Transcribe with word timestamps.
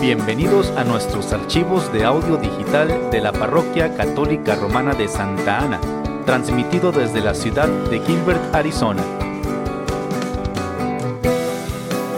Bienvenidos 0.00 0.70
a 0.78 0.84
nuestros 0.84 1.30
archivos 1.30 1.92
de 1.92 2.04
audio 2.04 2.38
digital 2.38 3.10
de 3.10 3.20
la 3.20 3.32
Parroquia 3.32 3.94
Católica 3.98 4.54
Romana 4.54 4.94
de 4.94 5.06
Santa 5.08 5.58
Ana, 5.58 5.78
transmitido 6.24 6.90
desde 6.90 7.20
la 7.20 7.34
ciudad 7.34 7.68
de 7.68 8.00
Gilbert, 8.00 8.40
Arizona. 8.54 9.04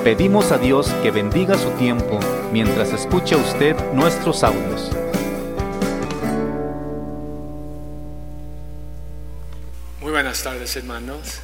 Pedimos 0.04 0.52
a 0.52 0.58
Dios 0.58 0.92
que 1.02 1.10
bendiga 1.10 1.58
su 1.58 1.70
tiempo 1.70 2.20
mientras 2.52 2.92
escucha 2.92 3.36
usted 3.36 3.74
nuestros 3.94 4.44
audios. 4.44 4.92
Muy 10.00 10.12
buenas 10.12 10.40
tardes 10.40 10.76
hermanos. 10.76 11.40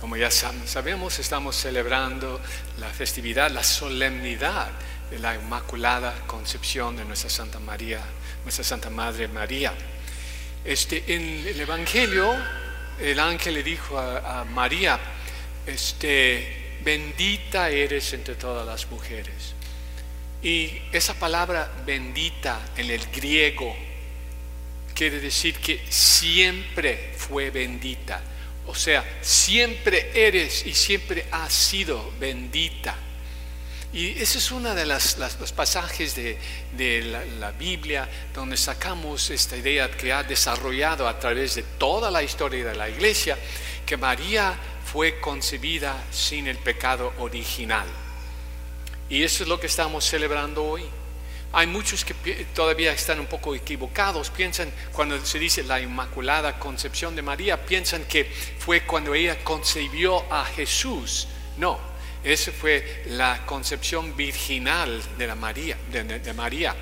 Como 0.00 0.16
ya 0.16 0.30
sabemos, 0.30 1.18
estamos 1.18 1.56
celebrando 1.56 2.40
la 2.78 2.88
festividad, 2.88 3.50
la 3.50 3.64
solemnidad 3.64 4.70
de 5.10 5.18
la 5.18 5.34
Inmaculada 5.34 6.14
Concepción 6.28 6.96
de 6.96 7.04
nuestra 7.04 7.28
Santa 7.28 7.58
María, 7.58 8.00
nuestra 8.44 8.62
Santa 8.62 8.90
Madre 8.90 9.26
María. 9.26 9.74
Este, 10.64 11.02
en 11.08 11.44
el 11.48 11.60
Evangelio, 11.60 12.32
el 13.00 13.18
ángel 13.18 13.54
le 13.54 13.64
dijo 13.64 13.98
a, 13.98 14.42
a 14.42 14.44
María, 14.44 15.00
este, 15.66 16.78
bendita 16.84 17.68
eres 17.68 18.12
entre 18.12 18.36
todas 18.36 18.64
las 18.64 18.88
mujeres. 18.92 19.54
Y 20.44 20.80
esa 20.92 21.14
palabra 21.14 21.72
bendita 21.84 22.60
en 22.76 22.88
el 22.88 23.04
griego 23.08 23.74
quiere 24.94 25.18
decir 25.18 25.56
que 25.56 25.84
siempre 25.88 27.14
fue 27.16 27.50
bendita 27.50 28.22
o 28.68 28.74
sea, 28.74 29.02
siempre 29.22 30.10
eres 30.14 30.66
y 30.66 30.74
siempre 30.74 31.26
has 31.32 31.52
sido 31.54 32.12
bendita. 32.20 32.94
Y 33.94 34.10
ese 34.20 34.36
es 34.36 34.50
uno 34.50 34.74
de 34.74 34.84
los 34.84 35.16
pasajes 35.56 36.14
de, 36.14 36.38
la, 37.40 37.50
Biblia 37.52 38.06
donde 38.34 38.58
sacamos 38.58 39.30
esta 39.30 39.56
idea 39.56 39.90
que 39.90 40.12
ha 40.12 40.22
desarrollado 40.22 41.08
a 41.08 41.18
través 41.18 41.54
de 41.54 41.62
toda 41.62 42.10
la 42.10 42.22
historia 42.22 42.66
de 42.66 42.76
la 42.76 42.90
iglesia, 42.90 43.38
que 43.86 43.96
María 43.96 44.54
fue 44.84 45.18
concebida 45.18 46.04
sin 46.12 46.46
el 46.46 46.58
pecado 46.58 47.14
original. 47.20 47.86
Y 49.08 49.22
eso 49.22 49.44
es 49.44 49.48
lo 49.48 49.58
que 49.58 49.68
estamos 49.68 50.04
celebrando 50.04 50.62
hoy. 50.62 50.84
Hay 51.50 51.66
muchos 51.66 52.04
que 52.04 52.14
todavía 52.54 52.92
están 52.92 53.20
un 53.20 53.26
poco 53.26 53.54
equivocados, 53.54 54.28
piensan 54.30 54.70
cuando 54.92 55.24
se 55.24 55.38
dice 55.38 55.62
la 55.62 55.80
Inmaculada 55.80 56.58
Concepción 56.58 57.16
de 57.16 57.22
María, 57.22 57.64
piensan 57.64 58.04
que 58.04 58.26
fue 58.26 58.82
cuando 58.82 59.14
ella 59.14 59.42
concebió 59.42 60.30
a 60.30 60.44
Jesús. 60.44 61.26
No, 61.56 61.78
esa 62.22 62.52
fue 62.52 63.04
la 63.06 63.46
concepción 63.46 64.14
virginal 64.14 65.02
de, 65.16 65.26
la 65.26 65.34
María, 65.34 65.78
de, 65.90 66.32
María 66.34 66.76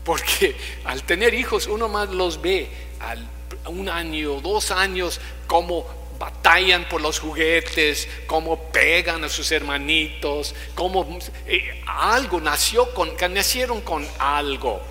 porque 0.03 0.55
al 0.85 1.03
tener 1.03 1.33
hijos 1.33 1.67
uno 1.67 1.87
más 1.87 2.09
los 2.09 2.41
ve 2.41 2.69
al 2.99 3.27
un 3.65 3.89
año, 3.89 4.39
dos 4.41 4.71
años, 4.71 5.19
como 5.47 5.85
batallan 6.19 6.87
por 6.89 7.01
los 7.01 7.19
juguetes, 7.19 8.07
cómo 8.27 8.71
pegan 8.71 9.23
a 9.23 9.29
sus 9.29 9.51
hermanitos, 9.51 10.53
cómo 10.75 11.17
eh, 11.47 11.81
algo 11.87 12.41
nació 12.41 12.93
con, 12.93 13.15
nacieron 13.31 13.81
con 13.81 14.05
algo 14.19 14.81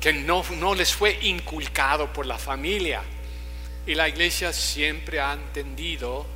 que 0.00 0.12
no, 0.12 0.44
no 0.58 0.74
les 0.74 0.92
fue 0.92 1.16
inculcado 1.22 2.12
por 2.12 2.26
la 2.26 2.36
familia. 2.36 3.02
Y 3.86 3.94
la 3.94 4.08
iglesia 4.08 4.52
siempre 4.52 5.20
ha 5.20 5.32
entendido 5.32 6.26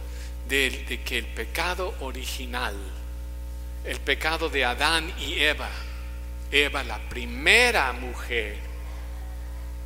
de, 0.49 1.01
que 1.05 1.19
el 1.19 1.27
pecado 1.27 1.95
original, 2.01 2.77
el 3.85 4.01
pecado 4.01 4.49
de 4.49 4.65
Adán 4.65 5.13
y 5.19 5.41
Eva, 5.41 5.69
Eva 6.53 6.85
la 6.85 6.99
primera 7.09 7.93
mujer, 7.93 8.57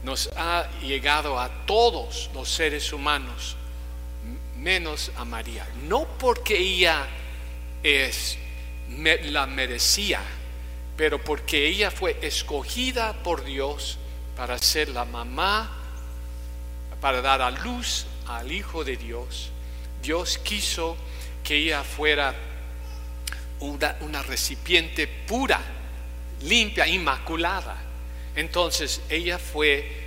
nos 0.05 0.29
ha 0.37 0.69
llegado 0.81 1.41
a 1.41 1.49
todos 1.65 2.31
los 2.35 2.49
seres 2.51 2.93
humanos 2.93 3.57
menos 4.63 5.11
a 5.17 5.25
María. 5.25 5.67
No 5.89 6.07
porque 6.19 6.57
ella 6.57 7.07
es, 7.83 8.39
la 9.25 9.47
merecía, 9.47 10.21
pero 10.97 11.23
porque 11.23 11.67
ella 11.67 11.91
fue 11.91 12.17
escogida 12.23 13.13
por 13.23 13.45
Dios 13.45 13.99
para 14.37 14.57
ser 14.59 14.89
la 14.89 15.05
mamá, 15.05 15.79
para 17.01 17.21
dar 17.21 17.43
a 17.43 17.51
luz 17.51 18.07
al 18.27 18.53
Hijo 18.53 18.85
de 18.85 18.97
Dios. 18.97 19.51
Dios 20.01 20.39
quiso 20.39 20.97
que 21.43 21.57
ella 21.57 21.83
fuera 21.83 22.35
una, 23.61 23.97
una 24.01 24.23
recipiente 24.23 25.07
pura, 25.09 25.61
limpia, 26.43 26.87
inmaculada. 26.87 27.77
Entonces 28.37 29.01
ella 29.09 29.39
fue 29.39 30.02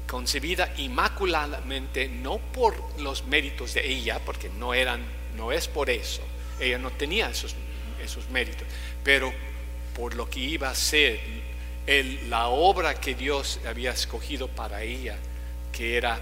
concebida 0.00 0.72
inmaculadamente 0.78 2.08
no 2.08 2.38
por 2.38 3.00
los 3.00 3.24
méritos 3.24 3.74
de 3.74 3.86
ella, 3.86 4.20
porque 4.24 4.48
no 4.48 4.74
eran, 4.74 5.02
no 5.36 5.52
es 5.52 5.68
por 5.68 5.90
eso, 5.90 6.22
ella 6.60 6.78
no 6.78 6.90
tenía 6.90 7.30
esos, 7.30 7.54
esos 8.02 8.28
méritos, 8.30 8.66
pero 9.02 9.32
por 9.94 10.14
lo 10.14 10.28
que 10.28 10.40
iba 10.40 10.70
a 10.70 10.74
ser 10.74 11.20
la 12.28 12.48
obra 12.48 12.98
que 13.00 13.14
Dios 13.14 13.60
había 13.66 13.92
escogido 13.92 14.48
para 14.48 14.82
ella, 14.82 15.16
que 15.72 15.96
era 15.96 16.20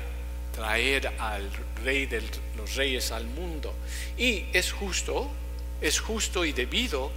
traer 0.53 1.07
al 1.19 1.49
rey 1.85 2.07
de 2.07 2.23
los 2.57 2.75
reyes 2.75 3.11
al 3.13 3.27
mundo. 3.27 3.75
Y 4.19 4.47
es 4.53 4.73
justo, 4.73 5.31
es 5.81 6.01
justo 6.01 6.45
y 6.45 6.53
debido 6.53 7.11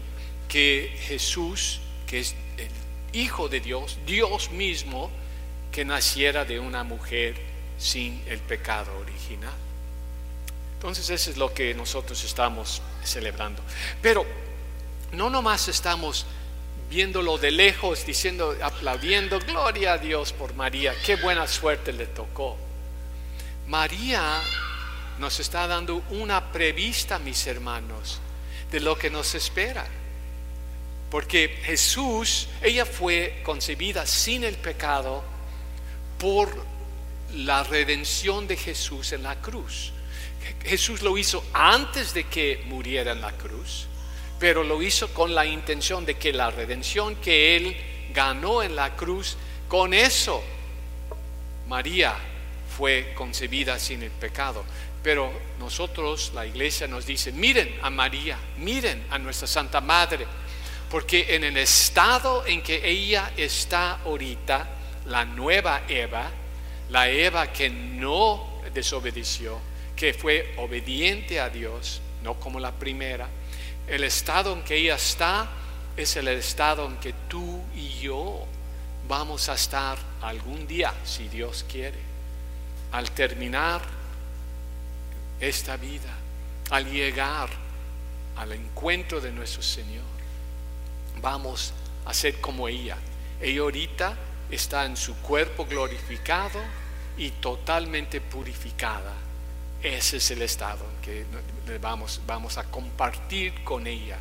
que 0.48 0.96
Jesús, 1.08 1.82
que 2.08 2.20
es 2.20 2.36
el 2.58 3.20
Hijo 3.20 3.48
de 3.48 3.62
Dios, 3.62 3.98
Dios 4.06 4.52
mismo, 4.52 5.10
que 5.76 5.84
naciera 5.84 6.46
de 6.46 6.58
una 6.58 6.86
mujer 6.86 7.36
sin 7.78 8.24
el 8.28 8.40
pecado 8.40 8.98
original. 8.98 9.52
Entonces 10.76 11.10
eso 11.10 11.32
es 11.32 11.36
lo 11.36 11.54
que 11.54 11.74
nosotros 11.74 12.24
estamos 12.24 12.82
celebrando. 13.04 13.62
Pero 14.02 14.26
no 15.12 15.30
nomás 15.30 15.68
estamos 15.68 16.26
viéndolo 16.90 17.38
de 17.38 17.52
lejos, 17.52 18.06
diciendo, 18.06 18.56
aplaudiendo, 18.64 19.38
gloria 19.42 19.94
a 19.94 19.98
Dios 19.98 20.32
por 20.32 20.54
María, 20.54 20.94
qué 21.06 21.18
buena 21.18 21.46
suerte 21.46 21.92
le 21.92 22.06
tocó. 22.06 22.56
María 23.68 24.42
nos 25.20 25.42
está 25.42 25.68
dando 25.68 26.04
una 26.12 26.54
prevista, 26.54 27.20
mis 27.20 27.46
hermanos, 27.48 28.22
de 28.72 28.80
lo 28.80 28.98
que 28.98 29.10
nos 29.10 29.36
espera. 29.36 29.86
Porque 31.12 31.60
Jesús, 31.66 32.48
ella 32.62 32.86
fue 32.86 33.42
concebida 33.44 34.06
sin 34.06 34.46
el 34.46 34.56
pecado 34.56 35.35
por 36.18 36.50
la 37.34 37.64
redención 37.64 38.48
de 38.48 38.56
Jesús 38.56 39.12
en 39.12 39.24
la 39.24 39.36
cruz. 39.42 39.92
Jesús 40.64 41.02
lo 41.02 41.18
hizo 41.18 41.44
antes 41.54 42.14
de 42.14 42.26
que 42.26 42.64
muriera 42.68 43.12
en 43.12 43.22
la 43.22 43.32
cruz, 43.32 43.88
pero 44.40 44.64
lo 44.64 44.82
hizo 44.82 45.14
con 45.14 45.34
la 45.34 45.46
intención 45.46 46.06
de 46.06 46.16
que 46.16 46.34
la 46.34 46.52
redención 46.52 47.16
que 47.16 47.56
él 47.56 47.78
ganó 48.14 48.62
en 48.62 48.76
la 48.76 48.96
cruz, 48.96 49.38
con 49.68 49.94
eso 49.94 50.44
María 51.68 52.16
fue 52.78 53.14
concebida 53.16 53.80
sin 53.80 54.04
el 54.04 54.12
pecado. 54.12 54.64
Pero 55.02 55.32
nosotros, 55.60 56.32
la 56.34 56.46
iglesia 56.46 56.88
nos 56.88 57.06
dice, 57.06 57.32
miren 57.32 57.78
a 57.82 57.90
María, 57.90 58.38
miren 58.58 59.06
a 59.10 59.20
nuestra 59.20 59.48
Santa 59.48 59.82
Madre, 59.82 60.26
porque 60.90 61.36
en 61.36 61.44
el 61.44 61.58
estado 61.58 62.46
en 62.46 62.62
que 62.62 62.82
ella 62.84 63.32
está 63.38 64.00
ahorita, 64.04 64.68
la 65.08 65.26
nueva 65.26 65.84
Eva, 65.88 66.32
la 66.90 67.10
Eva 67.10 67.52
que 67.52 67.70
no 67.70 68.62
desobedeció, 68.74 69.60
que 69.96 70.14
fue 70.14 70.54
obediente 70.58 71.40
a 71.40 71.50
Dios, 71.50 72.02
no 72.24 72.36
como 72.36 72.60
la 72.60 72.72
primera, 72.72 73.28
el 73.88 74.04
estado 74.04 74.54
en 74.54 74.64
que 74.64 74.76
ella 74.76 74.96
está 74.96 75.50
es 75.96 76.16
el 76.18 76.28
estado 76.28 76.86
en 76.86 76.98
que 76.98 77.14
tú 77.30 77.62
y 77.76 77.90
yo 78.00 78.46
vamos 79.08 79.50
a 79.50 79.54
estar 79.54 79.98
algún 80.22 80.68
día, 80.68 80.94
si 81.04 81.28
Dios 81.30 81.66
quiere, 81.70 82.00
al 82.92 83.12
terminar 83.12 83.82
esta 85.40 85.78
vida, 85.78 86.14
al 86.72 86.92
llegar 86.92 87.50
al 88.36 88.52
encuentro 88.52 89.22
de 89.22 89.32
nuestro 89.32 89.62
Señor. 89.62 90.04
Vamos 91.22 91.74
a 92.06 92.14
ser 92.14 92.42
como 92.42 92.68
ella. 92.68 92.98
Ella 93.42 93.62
ahorita 93.62 94.18
está 94.50 94.86
en 94.86 94.98
su 94.98 95.16
cuerpo 95.18 95.66
glorificado 95.66 96.60
y 97.18 97.32
totalmente 97.32 98.22
purificada. 98.22 99.14
Ese 99.82 100.18
es 100.18 100.32
el 100.32 100.42
estado 100.42 100.84
que 101.02 101.26
vamos, 101.80 102.58
a 102.58 102.64
compartir 102.66 103.64
con 103.64 103.88
ella. 103.88 104.18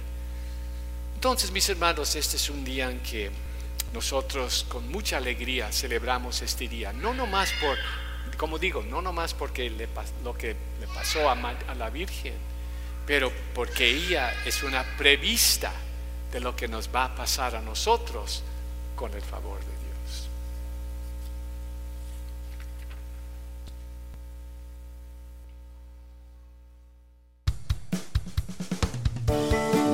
Entonces, 1.14 1.50
mis 1.50 1.68
hermanos, 1.68 2.14
este 2.16 2.36
es 2.36 2.50
un 2.50 2.64
día 2.64 2.90
en 2.90 3.00
que 3.00 3.30
nosotros 3.92 4.66
con 4.68 4.90
mucha 4.90 5.16
alegría 5.16 5.72
celebramos 5.72 6.42
este 6.42 6.68
día. 6.68 6.92
No 6.92 7.14
nomás 7.14 7.52
por, 7.52 7.78
como 8.36 8.58
digo, 8.58 8.82
no 8.82 9.00
nomás 9.00 9.32
porque 9.32 9.70
lo 10.22 10.36
que 10.36 10.56
le 10.80 10.86
pasó 10.94 11.30
a, 11.30 11.32
a 11.32 11.74
la 11.74 11.88
Virgen, 11.90 12.34
pero 13.06 13.32
porque 13.54 13.86
ella 13.86 14.34
es 14.44 14.62
una 14.62 14.82
prevista 14.98 15.72
de 16.32 16.40
lo 16.40 16.56
que 16.56 16.68
nos 16.68 16.94
va 16.94 17.04
a 17.04 17.14
pasar 17.14 17.56
a 17.56 17.60
nosotros 17.60 18.42
con 18.96 19.14
el 19.14 19.22
favor 19.22 19.60
de 19.60 19.66
Dios. 19.66 19.83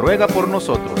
ruega 0.00 0.26
por 0.26 0.48
nosotros. 0.48 0.99